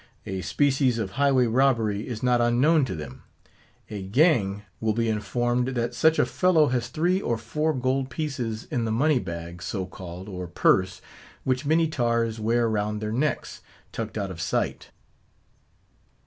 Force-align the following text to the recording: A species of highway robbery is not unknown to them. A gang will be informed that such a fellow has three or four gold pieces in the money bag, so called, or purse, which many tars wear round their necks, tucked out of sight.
A 0.25 0.41
species 0.41 0.97
of 0.97 1.11
highway 1.11 1.45
robbery 1.45 2.07
is 2.07 2.23
not 2.23 2.41
unknown 2.41 2.85
to 2.85 2.95
them. 2.95 3.21
A 3.91 4.01
gang 4.01 4.63
will 4.79 4.93
be 4.93 5.07
informed 5.07 5.67
that 5.75 5.93
such 5.93 6.17
a 6.17 6.25
fellow 6.25 6.69
has 6.69 6.87
three 6.87 7.21
or 7.21 7.37
four 7.37 7.71
gold 7.71 8.09
pieces 8.09 8.63
in 8.71 8.85
the 8.85 8.91
money 8.91 9.19
bag, 9.19 9.61
so 9.61 9.85
called, 9.85 10.27
or 10.27 10.47
purse, 10.47 11.01
which 11.43 11.67
many 11.67 11.87
tars 11.87 12.39
wear 12.39 12.67
round 12.67 12.99
their 12.99 13.11
necks, 13.13 13.61
tucked 13.91 14.17
out 14.17 14.31
of 14.31 14.41
sight. 14.41 14.89